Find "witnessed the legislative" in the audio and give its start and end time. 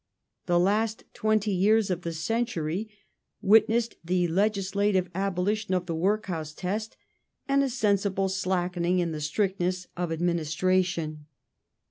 3.39-5.11